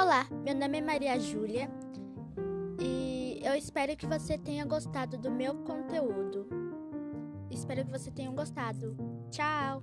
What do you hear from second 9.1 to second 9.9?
Tchau!